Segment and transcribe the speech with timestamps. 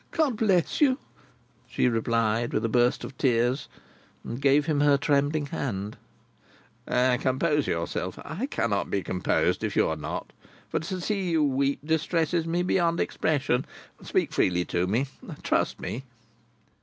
[0.09, 0.97] "God bless you!"
[1.67, 3.67] she replied, with a burst of tears,
[4.23, 5.95] and gave him her trembling hand.
[6.87, 8.17] "Compose yourself.
[8.25, 10.33] I cannot be composed if you are not,
[10.69, 13.63] for to see you weep distresses me beyond expression.
[14.01, 15.05] Speak freely to me.
[15.43, 16.03] Trust me."